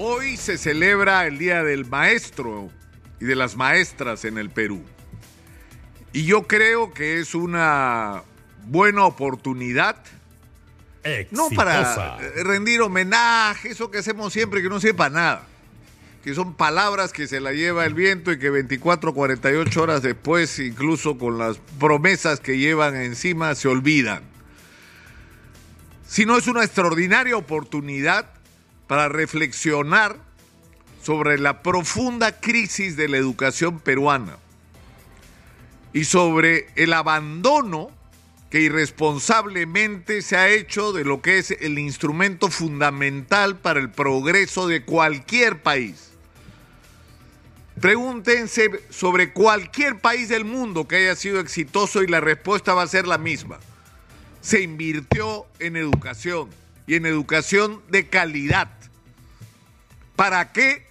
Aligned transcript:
Hoy 0.00 0.36
se 0.36 0.58
celebra 0.58 1.26
el 1.26 1.38
Día 1.38 1.64
del 1.64 1.84
Maestro 1.84 2.70
y 3.20 3.24
de 3.24 3.34
las 3.34 3.56
Maestras 3.56 4.24
en 4.24 4.38
el 4.38 4.48
Perú. 4.48 4.80
Y 6.12 6.24
yo 6.24 6.46
creo 6.46 6.94
que 6.94 7.18
es 7.18 7.34
una 7.34 8.22
buena 8.64 9.04
oportunidad, 9.06 9.96
no 11.32 11.48
para 11.50 12.16
rendir 12.44 12.80
homenaje, 12.80 13.70
eso 13.70 13.90
que 13.90 13.98
hacemos 13.98 14.32
siempre 14.32 14.62
que 14.62 14.68
no 14.68 14.78
sepa 14.78 15.10
nada, 15.10 15.48
que 16.22 16.32
son 16.32 16.54
palabras 16.54 17.12
que 17.12 17.26
se 17.26 17.40
la 17.40 17.52
lleva 17.52 17.84
el 17.84 17.94
viento 17.94 18.30
y 18.30 18.38
que 18.38 18.50
24, 18.50 19.12
48 19.12 19.82
horas 19.82 20.02
después, 20.02 20.60
incluso 20.60 21.18
con 21.18 21.38
las 21.38 21.58
promesas 21.80 22.38
que 22.38 22.56
llevan 22.56 22.94
encima, 22.94 23.56
se 23.56 23.66
olvidan. 23.66 24.22
Sino 26.06 26.36
es 26.36 26.46
una 26.46 26.62
extraordinaria 26.62 27.36
oportunidad 27.36 28.37
para 28.88 29.08
reflexionar 29.08 30.16
sobre 31.02 31.38
la 31.38 31.62
profunda 31.62 32.40
crisis 32.40 32.96
de 32.96 33.08
la 33.08 33.18
educación 33.18 33.78
peruana 33.78 34.36
y 35.92 36.04
sobre 36.04 36.66
el 36.74 36.92
abandono 36.92 37.90
que 38.50 38.62
irresponsablemente 38.62 40.22
se 40.22 40.36
ha 40.36 40.48
hecho 40.48 40.92
de 40.92 41.04
lo 41.04 41.20
que 41.20 41.38
es 41.38 41.50
el 41.50 41.78
instrumento 41.78 42.48
fundamental 42.48 43.58
para 43.58 43.78
el 43.78 43.90
progreso 43.90 44.66
de 44.66 44.82
cualquier 44.84 45.62
país. 45.62 46.10
Pregúntense 47.80 48.70
sobre 48.90 49.32
cualquier 49.32 50.00
país 50.00 50.30
del 50.30 50.44
mundo 50.44 50.88
que 50.88 50.96
haya 50.96 51.14
sido 51.14 51.40
exitoso 51.40 52.02
y 52.02 52.06
la 52.06 52.20
respuesta 52.20 52.74
va 52.74 52.82
a 52.82 52.88
ser 52.88 53.06
la 53.06 53.18
misma. 53.18 53.60
Se 54.40 54.62
invirtió 54.62 55.46
en 55.58 55.76
educación 55.76 56.48
y 56.88 56.96
en 56.96 57.06
educación 57.06 57.82
de 57.90 58.08
calidad. 58.08 58.70
¿Para 60.16 60.52
qué? 60.52 60.88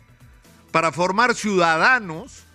Para 0.72 0.94
formar 0.94 1.36
ciudadanos 1.36 2.46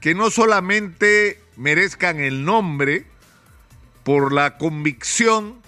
que 0.00 0.14
no 0.14 0.30
solamente 0.30 1.42
merezcan 1.56 2.20
el 2.20 2.44
nombre 2.44 3.04
por 4.04 4.32
la 4.32 4.58
convicción 4.58 5.60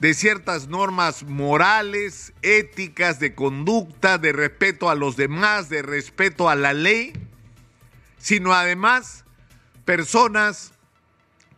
de 0.00 0.14
ciertas 0.14 0.68
normas 0.68 1.24
morales, 1.24 2.32
éticas, 2.42 3.20
de 3.20 3.34
conducta, 3.34 4.16
de 4.16 4.32
respeto 4.32 4.88
a 4.88 4.94
los 4.94 5.16
demás, 5.16 5.68
de 5.68 5.82
respeto 5.82 6.48
a 6.48 6.54
la 6.54 6.72
ley, 6.72 7.12
sino 8.18 8.54
además 8.54 9.24
personas 9.84 10.72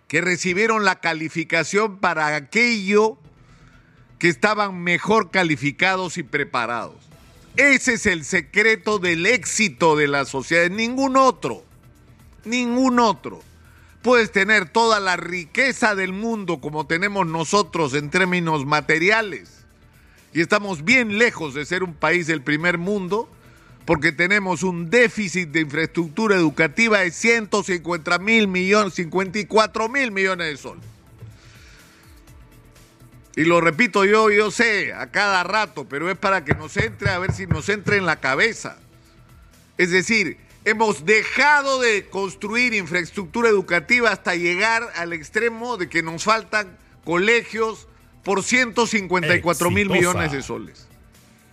que 0.09 0.21
recibieron 0.21 0.85
la 0.85 1.01
calificación 1.01 1.99
para 1.99 2.35
aquello 2.35 3.19
que 4.19 4.29
estaban 4.29 4.83
mejor 4.83 5.31
calificados 5.31 6.19
y 6.19 6.23
preparados. 6.23 6.97
Ese 7.57 7.95
es 7.95 8.07
el 8.07 8.25
secreto 8.25 8.99
del 8.99 9.27
éxito 9.27 9.97
de 9.97 10.09
la 10.09 10.25
sociedad, 10.25 10.69
ningún 10.71 11.17
otro, 11.17 11.65
ningún 12.45 12.99
otro. 12.99 13.43
Puedes 14.03 14.31
tener 14.31 14.69
toda 14.69 15.01
la 15.01 15.17
riqueza 15.17 15.95
del 15.95 16.13
mundo 16.13 16.61
como 16.61 16.87
tenemos 16.87 17.27
nosotros 17.27 17.95
en 17.95 18.11
términos 18.11 18.67
materiales. 18.67 19.65
Y 20.33 20.43
estamos 20.43 20.85
bien 20.85 21.19
lejos 21.19 21.55
de 21.55 21.65
ser 21.65 21.83
un 21.83 21.95
país 21.95 22.27
del 22.27 22.43
primer 22.43 22.79
mundo 22.79 23.29
porque 23.87 24.13
tenemos 24.13 24.63
un 24.63 24.91
déficit 24.91 25.49
de 25.49 25.61
infraestructura 25.61 26.37
educativa 26.37 26.99
de 26.99 27.11
150 27.11 28.19
mil 28.19 28.49
millones, 28.49 28.95
54 28.95 29.89
mil 29.89 30.11
millones 30.11 30.49
de 30.49 30.57
soles. 30.57 30.85
Y 33.37 33.45
lo 33.45 33.61
repito 33.61 34.07
yo, 34.07 34.31
yo 34.31 34.51
sé, 34.51 34.95
a 34.95 35.11
cada 35.11 35.45
rato, 35.45 35.87
pero 35.87 36.11
es 36.11 36.17
para 36.17 36.43
que 36.45 36.55
nos 36.55 36.75
entre, 36.79 37.11
a 37.11 37.19
ver 37.19 37.33
si 37.33 37.47
nos 37.47 37.69
entre 37.69 37.99
en 37.99 38.07
la 38.07 38.19
cabeza. 38.19 38.79
Es 39.77 39.91
decir, 39.91 40.39
hemos 40.65 41.05
dejado 41.05 41.79
de 41.81 42.07
construir 42.09 42.73
infraestructura 42.73 43.51
educativa 43.51 44.11
hasta 44.11 44.35
llegar 44.35 44.91
al 44.97 45.13
extremo 45.13 45.77
de 45.77 45.91
que 45.91 46.03
nos 46.03 46.25
faltan 46.25 46.79
colegios 47.05 47.87
por 48.25 48.43
154 48.43 49.71
mil 49.71 49.91
millones 49.91 50.33
de 50.33 50.43
soles. 50.43 50.89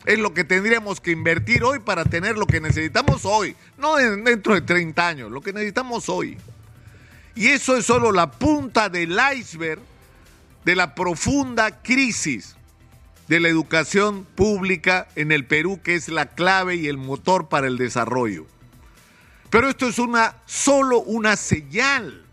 Es 0.06 0.20
lo 0.20 0.34
que 0.34 0.46
tendríamos 0.46 1.02
que 1.02 1.12
invertir 1.12 1.66
hoy 1.66 1.80
para 1.80 2.06
tener 2.06 2.38
lo 2.38 2.48
que 2.48 2.62
necesitamos 2.62 3.26
hoy, 3.26 3.58
no 3.78 3.98
dentro 3.98 4.54
de 4.54 4.62
30 4.62 5.06
años, 5.08 5.32
lo 5.32 5.42
que 5.42 5.52
necesitamos 5.52 6.08
hoy. 6.08 6.38
Y 7.36 7.50
eso 7.50 7.76
es 7.76 7.86
solo 7.86 8.14
la 8.14 8.32
punta 8.32 8.88
del 8.88 9.20
iceberg 9.36 9.82
de 10.66 10.76
la 10.76 10.96
profunda 10.96 11.82
crisis 11.82 12.56
de 13.28 13.40
la 13.40 13.50
educación 13.50 14.26
pública 14.26 15.08
en 15.16 15.32
el 15.32 15.46
Perú, 15.46 15.80
que 15.84 15.96
es 15.96 16.10
la 16.10 16.28
clave 16.28 16.76
y 16.76 16.88
el 16.88 16.98
motor 16.98 17.50
para 17.50 17.68
el 17.68 17.78
desarrollo. 17.78 18.46
Pero 19.50 19.70
esto 19.70 19.88
es 19.88 20.00
una 20.00 20.36
solo 20.46 21.00
una 21.02 21.36
señal. 21.36 22.26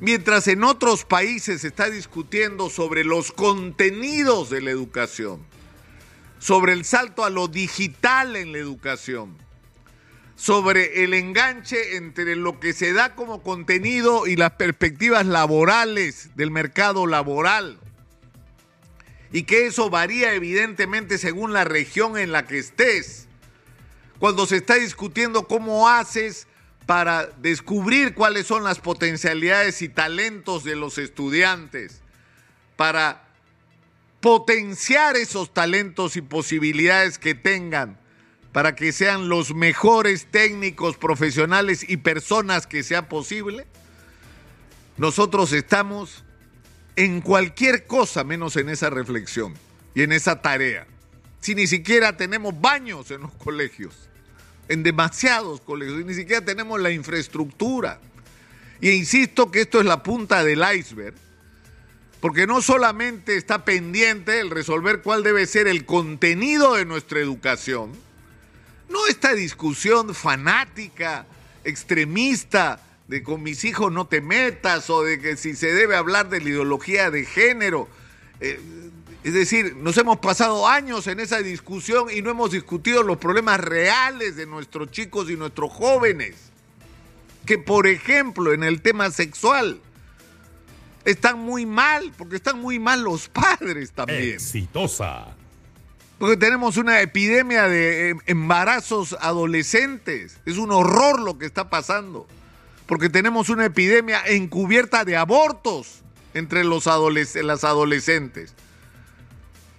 Mientras 0.00 0.48
en 0.48 0.64
otros 0.64 1.04
países 1.04 1.60
se 1.60 1.68
está 1.68 1.88
discutiendo 1.88 2.70
sobre 2.70 3.04
los 3.04 3.30
contenidos 3.30 4.50
de 4.50 4.62
la 4.62 4.70
educación, 4.70 5.40
sobre 6.40 6.72
el 6.72 6.84
salto 6.84 7.24
a 7.24 7.30
lo 7.30 7.46
digital 7.46 8.34
en 8.34 8.52
la 8.52 8.58
educación, 8.58 9.36
sobre 10.42 11.04
el 11.04 11.14
enganche 11.14 11.94
entre 11.94 12.34
lo 12.34 12.58
que 12.58 12.72
se 12.72 12.92
da 12.92 13.14
como 13.14 13.44
contenido 13.44 14.26
y 14.26 14.34
las 14.34 14.50
perspectivas 14.54 15.24
laborales 15.24 16.30
del 16.34 16.50
mercado 16.50 17.06
laboral. 17.06 17.78
Y 19.30 19.44
que 19.44 19.66
eso 19.66 19.88
varía 19.88 20.34
evidentemente 20.34 21.18
según 21.18 21.52
la 21.52 21.62
región 21.62 22.18
en 22.18 22.32
la 22.32 22.44
que 22.44 22.58
estés. 22.58 23.28
Cuando 24.18 24.44
se 24.46 24.56
está 24.56 24.74
discutiendo 24.74 25.46
cómo 25.46 25.88
haces 25.88 26.48
para 26.86 27.26
descubrir 27.38 28.12
cuáles 28.12 28.48
son 28.48 28.64
las 28.64 28.80
potencialidades 28.80 29.80
y 29.80 29.88
talentos 29.88 30.64
de 30.64 30.74
los 30.74 30.98
estudiantes, 30.98 32.00
para 32.74 33.28
potenciar 34.20 35.14
esos 35.14 35.54
talentos 35.54 36.16
y 36.16 36.20
posibilidades 36.20 37.20
que 37.20 37.36
tengan 37.36 38.01
para 38.52 38.74
que 38.74 38.92
sean 38.92 39.28
los 39.28 39.54
mejores 39.54 40.26
técnicos, 40.30 40.96
profesionales 40.96 41.84
y 41.88 41.96
personas 41.96 42.66
que 42.66 42.82
sea 42.82 43.08
posible, 43.08 43.66
nosotros 44.98 45.52
estamos 45.52 46.22
en 46.96 47.22
cualquier 47.22 47.86
cosa 47.86 48.24
menos 48.24 48.56
en 48.56 48.68
esa 48.68 48.90
reflexión 48.90 49.54
y 49.94 50.02
en 50.02 50.12
esa 50.12 50.42
tarea. 50.42 50.86
Si 51.40 51.54
ni 51.54 51.66
siquiera 51.66 52.16
tenemos 52.16 52.60
baños 52.60 53.10
en 53.10 53.22
los 53.22 53.32
colegios, 53.32 53.94
en 54.68 54.82
demasiados 54.82 55.62
colegios, 55.62 56.02
y 56.02 56.04
ni 56.04 56.14
siquiera 56.14 56.44
tenemos 56.44 56.80
la 56.80 56.90
infraestructura. 56.90 58.00
Y 58.80 58.90
insisto 58.90 59.50
que 59.50 59.62
esto 59.62 59.80
es 59.80 59.86
la 59.86 60.02
punta 60.02 60.44
del 60.44 60.62
iceberg, 60.76 61.14
porque 62.20 62.46
no 62.46 62.60
solamente 62.62 63.36
está 63.36 63.64
pendiente 63.64 64.40
el 64.40 64.50
resolver 64.50 65.02
cuál 65.02 65.22
debe 65.22 65.46
ser 65.46 65.66
el 65.66 65.86
contenido 65.86 66.74
de 66.74 66.84
nuestra 66.84 67.18
educación, 67.18 67.92
no 68.92 69.06
esta 69.06 69.34
discusión 69.34 70.14
fanática, 70.14 71.26
extremista, 71.64 72.80
de 73.08 73.22
con 73.22 73.42
mis 73.42 73.64
hijos 73.64 73.92
no 73.92 74.06
te 74.06 74.20
metas 74.20 74.88
o 74.88 75.02
de 75.02 75.20
que 75.20 75.36
si 75.36 75.54
se 75.54 75.72
debe 75.72 75.96
hablar 75.96 76.28
de 76.28 76.40
la 76.40 76.48
ideología 76.48 77.10
de 77.10 77.24
género. 77.24 77.88
Eh, 78.40 78.60
es 79.24 79.34
decir, 79.34 79.76
nos 79.76 79.96
hemos 79.98 80.18
pasado 80.18 80.66
años 80.66 81.06
en 81.06 81.20
esa 81.20 81.38
discusión 81.38 82.08
y 82.10 82.22
no 82.22 82.30
hemos 82.30 82.50
discutido 82.52 83.02
los 83.02 83.18
problemas 83.18 83.60
reales 83.60 84.36
de 84.36 84.46
nuestros 84.46 84.90
chicos 84.90 85.30
y 85.30 85.36
nuestros 85.36 85.72
jóvenes. 85.72 86.36
Que 87.46 87.58
por 87.58 87.86
ejemplo 87.86 88.52
en 88.52 88.62
el 88.62 88.82
tema 88.82 89.10
sexual 89.10 89.80
están 91.04 91.38
muy 91.38 91.66
mal, 91.66 92.12
porque 92.16 92.36
están 92.36 92.60
muy 92.60 92.78
mal 92.78 93.02
los 93.02 93.28
padres 93.28 93.92
también. 93.92 94.34
Exitosa. 94.34 95.36
Porque 96.18 96.36
tenemos 96.36 96.76
una 96.76 97.00
epidemia 97.00 97.68
de 97.68 98.10
em, 98.10 98.18
embarazos 98.26 99.16
adolescentes. 99.20 100.38
Es 100.46 100.56
un 100.56 100.70
horror 100.70 101.20
lo 101.20 101.38
que 101.38 101.46
está 101.46 101.68
pasando. 101.68 102.26
Porque 102.86 103.08
tenemos 103.08 103.48
una 103.48 103.64
epidemia 103.64 104.22
encubierta 104.26 105.04
de 105.04 105.16
abortos 105.16 106.02
entre 106.34 106.64
los 106.64 106.86
las 106.86 107.64
adolescentes. 107.64 108.54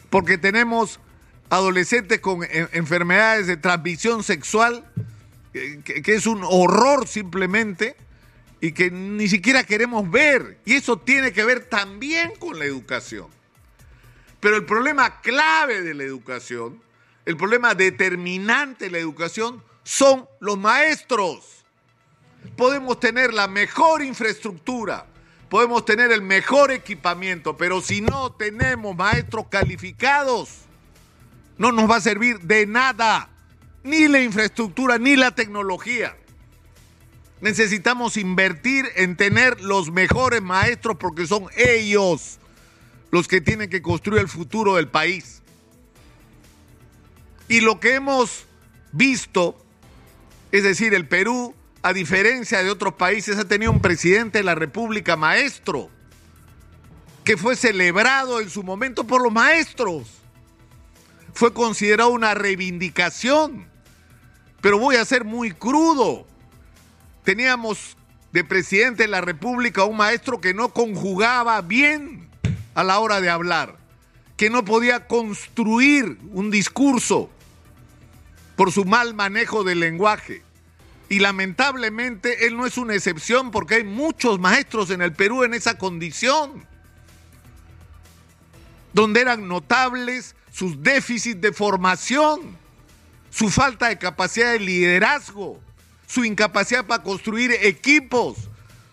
Porque 0.10 0.38
tenemos 0.38 1.00
adolescentes 1.50 2.20
con 2.20 2.44
e, 2.44 2.68
enfermedades 2.74 3.48
de 3.48 3.58
transmisión 3.58 4.24
sexual, 4.24 4.86
que 5.54 6.04
es 6.06 6.26
un 6.26 6.42
horror 6.44 7.08
simplemente, 7.08 7.96
y 8.64 8.72
que 8.72 8.90
ni 8.90 9.28
siquiera 9.28 9.66
queremos 9.66 10.10
ver. 10.10 10.58
Y 10.64 10.76
eso 10.76 10.98
tiene 10.98 11.34
que 11.34 11.44
ver 11.44 11.66
también 11.66 12.32
con 12.40 12.58
la 12.58 12.64
educación. 12.64 13.28
Pero 14.44 14.58
el 14.58 14.66
problema 14.66 15.22
clave 15.22 15.84
de 15.84 15.94
la 15.94 16.04
educación, 16.04 16.82
el 17.26 17.38
problema 17.38 17.76
determinante 17.76 18.86
de 18.86 18.92
la 18.92 18.98
educación 18.98 19.64
son 19.84 20.28
los 20.42 20.58
maestros. 20.58 21.64
Podemos 22.58 23.00
tener 23.00 23.34
la 23.34 23.48
mejor 23.48 24.04
infraestructura, 24.04 25.06
podemos 25.48 25.86
tener 25.86 26.12
el 26.12 26.22
mejor 26.22 26.72
equipamiento, 26.72 27.56
pero 27.56 27.80
si 27.80 28.02
no 28.02 28.34
tenemos 28.34 28.98
maestros 28.98 29.46
calificados, 29.48 30.50
no 31.58 31.72
nos 31.72 31.90
va 31.90 31.96
a 31.96 32.02
servir 32.02 32.42
de 32.42 32.66
nada, 32.68 33.30
ni 33.82 34.10
la 34.10 34.22
infraestructura, 34.22 34.98
ni 34.98 35.16
la 35.16 35.34
tecnología. 35.34 36.18
Necesitamos 37.40 38.18
invertir 38.18 38.88
en 38.98 39.16
tener 39.16 39.62
los 39.62 39.90
mejores 39.90 40.42
maestros 40.42 40.98
porque 40.98 41.28
son 41.28 41.46
ellos 41.56 42.40
los 43.14 43.28
que 43.28 43.42
tienen 43.42 43.70
que 43.70 43.84
construir 43.84 44.22
el 44.22 44.28
futuro 44.28 44.74
del 44.74 44.88
país. 44.88 45.44
Y 47.48 47.62
lo 47.62 47.80
que 47.80 47.94
hemos 47.94 48.48
visto, 48.92 49.56
es 50.52 50.64
decir, 50.64 50.96
el 50.96 51.08
Perú, 51.08 51.54
a 51.84 51.94
diferencia 51.94 52.64
de 52.64 52.72
otros 52.72 52.96
países, 52.96 53.38
ha 53.38 53.48
tenido 53.48 53.72
un 53.72 53.82
presidente 53.82 54.40
de 54.40 54.44
la 54.44 54.56
República 54.56 55.16
maestro, 55.16 55.92
que 57.24 57.38
fue 57.38 57.56
celebrado 57.56 58.42
en 58.42 58.50
su 58.50 58.64
momento 58.64 59.04
por 59.04 59.22
los 59.22 59.32
maestros. 59.32 60.08
Fue 61.36 61.54
considerado 61.54 62.10
una 62.10 62.34
reivindicación. 62.34 63.68
Pero 64.60 64.80
voy 64.80 64.96
a 64.96 65.06
ser 65.06 65.24
muy 65.24 65.52
crudo 65.52 66.26
teníamos 67.24 67.96
de 68.32 68.44
presidente 68.44 69.04
de 69.04 69.10
la 69.10 69.22
República 69.22 69.84
un 69.84 69.98
maestro 69.98 70.42
que 70.42 70.56
no 70.56 70.70
conjugaba 70.74 71.62
bien 71.62 72.23
a 72.76 72.84
la 72.84 73.00
hora 73.00 73.22
de 73.22 73.30
hablar, 73.30 73.78
que 74.38 74.50
no 74.50 74.66
podía 74.66 75.08
construir 75.08 76.18
un 76.32 76.52
discurso 76.52 77.30
por 78.56 78.72
su 78.72 78.86
mal 78.86 79.14
manejo 79.14 79.64
del 79.64 79.80
lenguaje. 79.80 80.44
Y 81.10 81.20
lamentablemente 81.20 82.48
él 82.48 82.58
no 82.58 82.66
es 82.66 82.78
una 82.78 82.96
excepción 82.96 83.52
porque 83.52 83.76
hay 83.76 83.84
muchos 83.84 84.40
maestros 84.40 84.90
en 84.90 85.02
el 85.02 85.14
Perú 85.14 85.44
en 85.44 85.54
esa 85.54 85.78
condición, 85.78 86.66
donde 88.94 89.22
eran 89.22 89.48
notables 89.48 90.36
sus 90.52 90.82
déficits 90.82 91.42
de 91.42 91.52
formación, 91.52 92.58
su 93.30 93.50
falta 93.50 93.90
de 93.90 93.98
capacidad 93.98 94.52
de 94.52 94.60
liderazgo, 94.60 95.60
su 96.08 96.24
incapacidad 96.26 96.86
para 96.86 97.04
construir 97.04 97.52
equipos, 97.52 98.38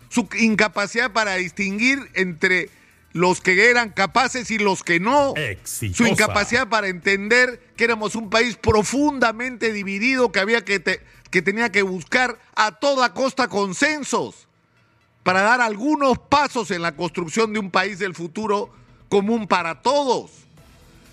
su 0.08 0.26
incapacidad 0.38 1.12
para 1.12 1.36
distinguir 1.36 2.10
entre 2.14 2.70
los 3.12 3.40
que 3.40 3.70
eran 3.70 3.90
capaces 3.90 4.50
y 4.50 4.58
los 4.58 4.82
que 4.82 5.00
no, 5.00 5.34
su 5.64 6.06
incapacidad 6.06 6.68
para 6.68 6.88
entender 6.88 7.60
que 7.76 7.84
éramos 7.84 8.14
un 8.14 8.30
país 8.30 8.56
profundamente 8.56 9.72
dividido, 9.72 10.30
que 10.30 10.40
había 10.40 10.64
que, 10.64 11.02
que 11.30 11.42
tenía 11.42 11.72
que 11.72 11.82
buscar 11.82 12.38
a 12.54 12.78
toda 12.78 13.12
costa 13.12 13.48
consensos 13.48 14.46
para 15.22 15.42
dar 15.42 15.60
algunos 15.60 16.18
pasos 16.18 16.70
en 16.70 16.82
la 16.82 16.96
construcción 16.96 17.52
de 17.52 17.58
un 17.58 17.70
país 17.70 17.98
del 17.98 18.14
futuro 18.14 18.72
común 19.08 19.46
para 19.46 19.82
todos. 19.82 20.30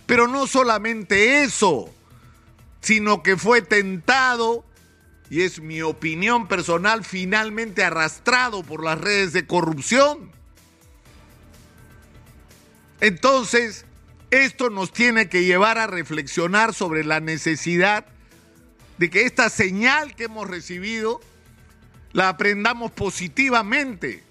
Pero 0.05 0.27
no 0.27 0.47
solamente 0.47 1.43
eso, 1.43 1.89
sino 2.81 3.23
que 3.23 3.35
fue 3.35 3.61
tentado 3.61 4.63
y 5.29 5.41
es 5.41 5.59
mi 5.59 5.81
opinión 5.81 6.47
personal, 6.47 7.03
finalmente 7.03 7.83
arrastrado 7.83 8.63
por 8.63 8.83
las 8.83 8.99
redes 8.99 9.33
de 9.33 9.45
corrupción. 9.45 10.31
Entonces, 13.01 13.85
esto 14.31 14.69
nos 14.69 14.91
tiene 14.91 15.29
que 15.29 15.43
llevar 15.43 15.77
a 15.77 15.87
reflexionar 15.87 16.73
sobre 16.73 17.03
la 17.03 17.19
necesidad 17.19 18.05
de 18.97 19.09
que 19.09 19.23
esta 19.23 19.49
señal 19.49 20.15
que 20.15 20.25
hemos 20.25 20.49
recibido 20.49 21.21
la 22.11 22.29
aprendamos 22.29 22.91
positivamente. 22.91 24.23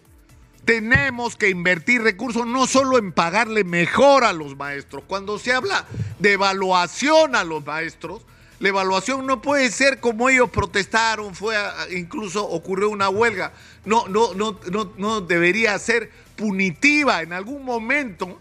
Tenemos 0.65 1.37
que 1.37 1.49
invertir 1.49 2.03
recursos 2.03 2.45
no 2.45 2.67
solo 2.67 2.99
en 2.99 3.13
pagarle 3.13 3.63
mejor 3.63 4.25
a 4.25 4.33
los 4.33 4.57
maestros. 4.57 5.05
Cuando 5.07 5.39
se 5.39 5.53
habla 5.53 5.87
de 6.19 6.33
evaluación 6.33 7.37
a 7.37 7.45
los 7.45 7.65
maestros, 7.65 8.27
la 8.59 8.71
evaluación 8.71 9.27
no 9.27 9.41
puede 9.41 9.71
ser 9.71 10.01
como 10.01 10.29
ellos 10.29 10.51
protestaron, 10.51 11.35
fue 11.35 11.55
incluso 11.93 12.45
ocurrió 12.45 12.91
una 12.91 13.09
huelga. 13.09 13.53
No, 13.85 14.09
no, 14.09 14.35
no, 14.35 14.59
no, 14.71 14.93
no 14.97 15.21
debería 15.21 15.79
ser 15.79 16.11
punitiva 16.37 17.23
en 17.23 17.33
algún 17.33 17.65
momento. 17.65 18.41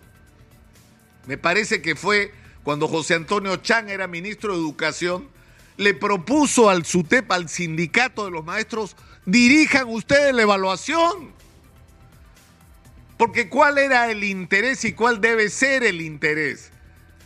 Me 1.28 1.38
parece 1.38 1.82
que 1.82 1.96
fue 1.96 2.34
cuando 2.64 2.88
José 2.88 3.16
Antonio 3.16 3.58
Chan 3.58 3.90
era 3.90 4.08
ministro 4.08 4.54
de 4.54 4.60
Educación, 4.60 5.28
le 5.78 5.94
propuso 5.94 6.70
al 6.70 6.86
SUTEP, 6.86 7.32
al 7.32 7.50
sindicato 7.50 8.26
de 8.26 8.32
los 8.32 8.46
maestros, 8.46 8.96
dirijan 9.26 9.88
ustedes 9.90 10.34
la 10.34 10.44
evaluación. 10.44 11.34
Porque 13.18 13.50
cuál 13.50 13.78
era 13.78 14.10
el 14.12 14.24
interés 14.24 14.84
y 14.86 14.94
cuál 14.94 15.22
debe 15.22 15.50
ser 15.50 15.84
el 15.84 16.02
interés 16.02 16.72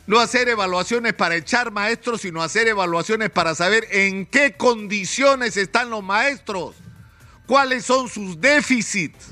no 0.10 0.20
hacer 0.20 0.50
evaluaciones 0.50 1.14
para 1.14 1.36
echar 1.36 1.70
maestros, 1.70 2.22
sino 2.22 2.42
hacer 2.42 2.68
evaluaciones 2.68 3.30
para 3.30 3.54
saber 3.54 3.88
en 3.92 4.26
qué 4.26 4.54
condiciones 4.58 5.56
están 5.56 5.92
los 5.92 6.04
maestros, 6.04 6.76
cuáles 7.46 7.86
son 7.86 8.10
sus 8.10 8.42
déficits 8.42 9.28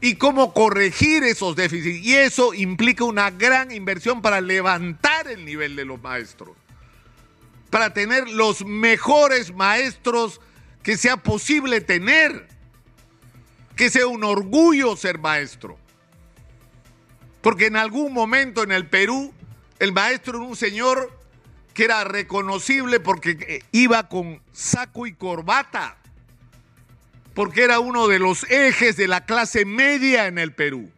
y 0.00 0.14
cómo 0.14 0.54
corregir 0.54 1.24
esos 1.24 1.56
déficits. 1.56 2.04
Y 2.04 2.16
eso 2.16 2.54
implica 2.54 3.04
una 3.04 3.30
gran 3.30 3.70
inversión 3.70 4.22
para 4.22 4.40
levantar 4.40 5.28
el 5.28 5.44
nivel 5.44 5.76
de 5.76 5.84
los 5.84 6.00
maestros, 6.00 6.56
para 7.70 7.92
tener 7.92 8.28
los 8.28 8.64
mejores 8.64 9.54
maestros 9.54 10.40
que 10.82 10.96
sea 10.96 11.18
posible 11.18 11.80
tener, 11.80 12.48
que 13.76 13.90
sea 13.90 14.06
un 14.06 14.24
orgullo 14.24 14.96
ser 14.96 15.18
maestro. 15.18 15.78
Porque 17.42 17.66
en 17.66 17.76
algún 17.76 18.12
momento 18.12 18.62
en 18.62 18.72
el 18.72 18.86
Perú 18.86 19.32
el 19.78 19.92
maestro 19.92 20.38
era 20.38 20.46
un 20.46 20.56
señor 20.56 21.18
que 21.74 21.84
era 21.84 22.04
reconocible 22.04 23.00
porque 23.00 23.30
eh, 23.30 23.62
iba 23.72 24.08
con 24.08 24.42
saco 24.52 25.06
y 25.06 25.14
corbata, 25.14 25.96
porque 27.34 27.62
era 27.62 27.80
uno 27.80 28.08
de 28.08 28.18
los 28.18 28.44
ejes 28.50 28.96
de 28.96 29.08
la 29.08 29.24
clase 29.24 29.64
media 29.64 30.26
en 30.26 30.38
el 30.38 30.52
Perú. 30.52 30.90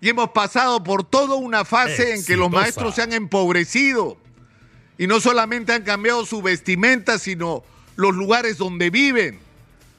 Y 0.00 0.08
hemos 0.08 0.30
pasado 0.30 0.82
por 0.82 1.04
toda 1.04 1.34
una 1.34 1.64
fase 1.64 2.14
en 2.14 2.24
que 2.24 2.36
los 2.36 2.50
maestros 2.50 2.94
se 2.94 3.02
han 3.02 3.12
empobrecido 3.12 4.16
y 4.96 5.06
no 5.06 5.20
solamente 5.20 5.72
han 5.72 5.82
cambiado 5.82 6.24
su 6.24 6.40
vestimenta, 6.40 7.18
sino 7.18 7.62
los 7.96 8.14
lugares 8.14 8.56
donde 8.56 8.90
viven. 8.90 9.38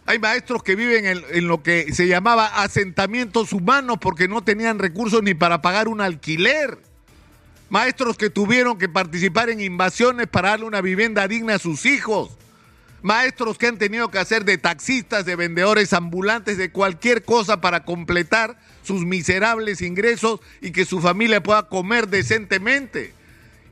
Hay 0.08 0.18
maestros 0.18 0.64
que 0.64 0.76
viven 0.76 1.06
en, 1.06 1.24
en, 1.32 1.48
lo 1.48 1.62
que 1.62 1.94
se 1.94 2.08
llamaba 2.08 2.64
asentamientos 2.64 3.54
humanos 3.54 3.98
porque 4.02 4.28
no 4.28 4.44
tenían 4.44 4.80
recursos 4.80 5.22
ni 5.22 5.36
para 5.36 5.62
pagar 5.62 5.88
un 5.88 6.02
alquiler 6.02 6.80
maestros 7.72 8.18
que 8.18 8.30
tuvieron 8.30 8.78
que 8.78 8.90
participar 8.90 9.50
en 9.50 9.62
invasiones 9.62 10.28
para 10.28 10.50
darle 10.50 10.66
una 10.66 10.82
vivienda 10.82 11.26
digna 11.30 11.56
a 11.56 11.60
sus 11.60 11.86
hijos, 11.86 12.38
maestros 13.02 13.58
que 13.58 13.68
han 13.68 13.78
tenido 13.78 14.10
que 14.10 14.20
hacer 14.20 14.46
de 14.46 14.58
taxistas, 14.58 15.26
de 15.26 15.36
vendedores 15.36 15.94
ambulantes, 15.94 16.58
de 16.58 16.72
cualquier 16.72 17.24
cosa 17.24 17.62
para 17.62 17.84
completar 17.84 18.58
sus 18.84 19.06
miserables 19.06 19.82
ingresos 19.82 20.40
y 20.62 20.72
que 20.72 20.86
su 20.86 21.02
familia 21.02 21.42
pueda 21.42 21.68
comer 21.68 22.08
decentemente. 22.08 23.14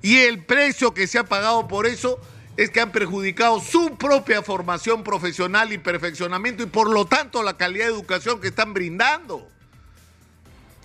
Y 0.02 0.18
el 0.18 0.44
precio 0.46 0.94
que 0.94 1.08
se 1.08 1.20
ha 1.20 1.26
pagado 1.26 1.68
por 1.68 1.86
eso 1.86 2.20
es 2.58 2.70
que 2.70 2.82
han 2.82 2.92
perjudicado 2.92 3.62
su 3.62 3.96
propia 3.98 4.42
formación 4.42 5.04
profesional 5.04 5.72
y 5.72 5.78
perfeccionamiento 5.78 6.64
y 6.64 6.66
por 6.66 6.90
lo 6.90 7.06
tanto 7.06 7.42
la 7.44 7.56
calidad 7.56 7.86
de 7.86 7.94
educación 7.94 8.42
que 8.42 8.50
están 8.50 8.74
brindando. 8.74 9.48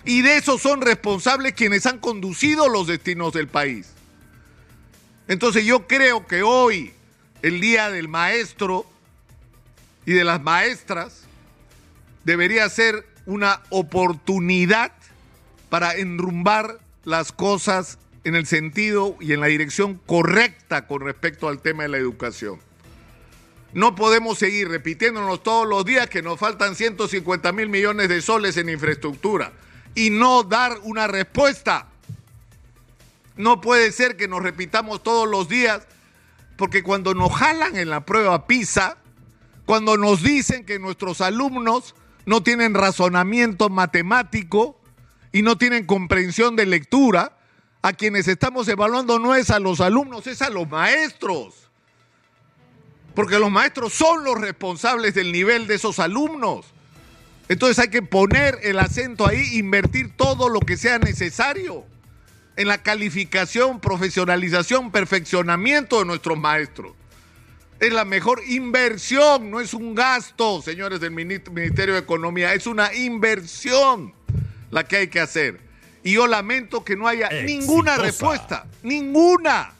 Y 0.05 0.21
de 0.21 0.37
eso 0.37 0.57
son 0.57 0.81
responsables 0.81 1.53
quienes 1.53 1.85
han 1.85 1.99
conducido 1.99 2.69
los 2.69 2.87
destinos 2.87 3.33
del 3.33 3.47
país. 3.47 3.87
Entonces 5.27 5.65
yo 5.65 5.87
creo 5.87 6.27
que 6.27 6.43
hoy, 6.43 6.93
el 7.41 7.61
día 7.61 7.89
del 7.89 8.07
maestro 8.07 8.85
y 10.05 10.13
de 10.13 10.23
las 10.23 10.41
maestras, 10.41 11.23
debería 12.23 12.67
ser 12.69 13.05
una 13.25 13.61
oportunidad 13.69 14.91
para 15.69 15.95
enrumbar 15.95 16.79
las 17.03 17.31
cosas 17.31 17.97
en 18.23 18.35
el 18.35 18.45
sentido 18.45 19.15
y 19.19 19.33
en 19.33 19.39
la 19.39 19.47
dirección 19.47 20.01
correcta 20.05 20.87
con 20.87 21.01
respecto 21.01 21.47
al 21.47 21.61
tema 21.61 21.83
de 21.83 21.89
la 21.89 21.97
educación. 21.97 22.59
No 23.73 23.93
podemos 23.93 24.39
seguir 24.39 24.69
repitiéndonos 24.69 25.43
todos 25.43 25.67
los 25.67 25.85
días 25.85 26.09
que 26.09 26.21
nos 26.21 26.39
faltan 26.39 26.75
150 26.75 27.51
mil 27.51 27.69
millones 27.69 28.09
de 28.09 28.21
soles 28.21 28.57
en 28.57 28.69
infraestructura 28.69 29.51
y 29.93 30.09
no 30.09 30.43
dar 30.43 30.79
una 30.83 31.07
respuesta. 31.07 31.87
No 33.35 33.59
puede 33.59 33.91
ser 33.91 34.15
que 34.15 34.27
nos 34.27 34.41
repitamos 34.41 35.03
todos 35.03 35.27
los 35.29 35.49
días, 35.49 35.85
porque 36.57 36.83
cuando 36.83 37.13
nos 37.13 37.33
jalan 37.33 37.75
en 37.77 37.89
la 37.89 38.05
prueba 38.05 38.47
PISA, 38.47 38.97
cuando 39.65 39.97
nos 39.97 40.23
dicen 40.23 40.65
que 40.65 40.79
nuestros 40.79 41.21
alumnos 41.21 41.95
no 42.25 42.43
tienen 42.43 42.73
razonamiento 42.73 43.69
matemático 43.69 44.79
y 45.31 45.41
no 45.41 45.57
tienen 45.57 45.85
comprensión 45.85 46.55
de 46.55 46.65
lectura, 46.65 47.37
a 47.81 47.93
quienes 47.93 48.27
estamos 48.27 48.67
evaluando 48.67 49.19
no 49.19 49.35
es 49.35 49.51
a 49.51 49.59
los 49.59 49.79
alumnos, 49.79 50.25
es 50.27 50.41
a 50.41 50.49
los 50.49 50.67
maestros. 50.67 51.69
Porque 53.13 53.37
los 53.37 53.51
maestros 53.51 53.93
son 53.93 54.23
los 54.23 54.39
responsables 54.39 55.13
del 55.13 55.31
nivel 55.31 55.67
de 55.67 55.75
esos 55.75 55.99
alumnos. 55.99 56.65
Entonces 57.47 57.77
hay 57.79 57.89
que 57.89 58.01
poner 58.01 58.59
el 58.63 58.79
acento 58.79 59.27
ahí, 59.27 59.57
invertir 59.57 60.15
todo 60.17 60.49
lo 60.49 60.61
que 60.61 60.77
sea 60.77 60.97
necesario. 60.97 61.85
En 62.57 62.67
la 62.67 62.77
calificación, 62.81 63.79
profesionalización, 63.79 64.91
perfeccionamiento 64.91 65.99
de 65.99 66.05
nuestros 66.05 66.37
maestros. 66.37 66.93
Es 67.79 67.91
la 67.91 68.05
mejor 68.05 68.41
inversión, 68.47 69.51
no 69.51 69.59
es 69.59 69.73
un 69.73 69.93
gasto, 69.95 70.61
señores 70.61 71.01
del 71.01 71.11
Ministerio 71.11 71.93
de 71.93 71.99
Economía, 71.99 72.53
es 72.53 72.67
una 72.67 72.93
inversión 72.93 74.13
la 74.71 74.85
que 74.85 74.97
hay 74.97 75.07
que 75.07 75.19
hacer. 75.19 75.59
Y 76.03 76.13
yo 76.13 76.27
lamento 76.27 76.85
que 76.85 76.95
no 76.95 77.07
haya 77.07 77.29
ninguna 77.43 77.97
respuesta, 77.97 78.65
ninguna 78.83 79.73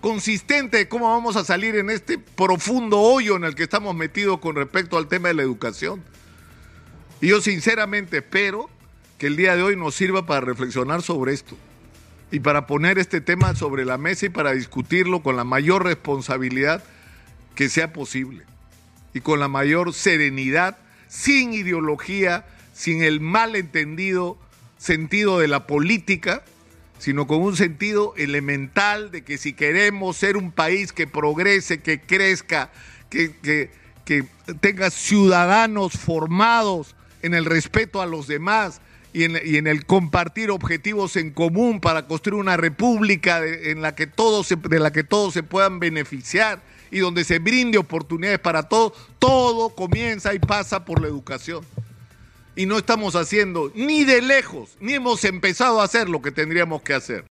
consistente 0.00 0.76
de 0.76 0.88
cómo 0.88 1.08
vamos 1.08 1.36
a 1.36 1.44
salir 1.44 1.76
en 1.76 1.90
este 1.90 2.18
profundo 2.18 3.00
hoyo 3.00 3.36
en 3.36 3.44
el 3.44 3.54
que 3.54 3.62
estamos 3.64 3.94
metidos 3.94 4.38
con 4.38 4.54
respecto 4.54 4.96
al 4.96 5.08
tema 5.08 5.28
de 5.28 5.34
la 5.34 5.42
educación. 5.42 6.02
Y 7.20 7.28
yo 7.28 7.40
sinceramente 7.40 8.18
espero 8.18 8.68
que 9.18 9.28
el 9.28 9.36
día 9.36 9.56
de 9.56 9.62
hoy 9.62 9.76
nos 9.76 9.94
sirva 9.94 10.26
para 10.26 10.40
reflexionar 10.40 11.02
sobre 11.02 11.32
esto 11.32 11.56
y 12.32 12.40
para 12.40 12.66
poner 12.66 12.98
este 12.98 13.20
tema 13.20 13.54
sobre 13.54 13.84
la 13.84 13.98
mesa 13.98 14.26
y 14.26 14.30
para 14.30 14.52
discutirlo 14.52 15.22
con 15.22 15.36
la 15.36 15.44
mayor 15.44 15.84
responsabilidad 15.84 16.82
que 17.54 17.68
sea 17.68 17.92
posible 17.92 18.44
y 19.12 19.20
con 19.20 19.38
la 19.38 19.48
mayor 19.48 19.92
serenidad, 19.92 20.78
sin 21.08 21.52
ideología, 21.52 22.46
sin 22.72 23.02
el 23.02 23.20
malentendido 23.20 24.38
sentido 24.78 25.38
de 25.38 25.46
la 25.46 25.66
política, 25.66 26.42
sino 26.98 27.26
con 27.26 27.42
un 27.42 27.54
sentido 27.54 28.14
elemental 28.16 29.10
de 29.10 29.22
que 29.22 29.36
si 29.36 29.52
queremos 29.52 30.16
ser 30.16 30.38
un 30.38 30.52
país 30.52 30.92
que 30.92 31.06
progrese, 31.06 31.82
que 31.82 32.00
crezca, 32.00 32.70
que, 33.10 33.34
que, 33.42 33.70
tenga 34.60 34.90
ciudadanos 34.90 35.92
formados 35.92 36.96
en 37.22 37.34
el 37.34 37.44
respeto 37.44 38.00
a 38.00 38.06
los 38.06 38.26
demás, 38.26 38.80
y 39.12 39.24
en, 39.24 39.66
el 39.66 39.84
compartir 39.84 40.50
objetivos 40.50 41.16
en 41.16 41.30
común 41.32 41.80
para 41.80 42.06
construir 42.06 42.40
una 42.40 42.56
república 42.56 43.44
en 43.44 43.82
la 43.82 43.94
que 43.94 44.06
todos 44.06 44.48
de 44.48 44.80
la 44.80 44.90
que 44.90 45.04
todos 45.04 45.34
se 45.34 45.42
puedan 45.42 45.80
beneficiar 45.80 46.62
y 46.90 47.00
donde 47.00 47.24
se 47.24 47.38
brinde 47.38 47.78
oportunidades 47.78 48.38
para 48.38 48.64
todos, 48.64 48.92
todo 49.18 49.74
comienza 49.74 50.34
y 50.34 50.38
pasa 50.38 50.84
por 50.84 51.00
la 51.00 51.08
educación. 51.08 51.64
Y 52.54 52.66
no 52.66 52.76
estamos 52.76 53.16
haciendo 53.16 53.72
ni 53.74 54.04
de 54.04 54.20
lejos, 54.20 54.76
ni 54.78 54.94
hemos 54.94 55.24
empezado 55.24 55.80
a 55.80 55.84
hacer 55.84 56.08
lo 56.08 56.20
que 56.20 56.30
tendríamos 56.30 56.82
que 56.82 56.94
hacer. 56.94 57.20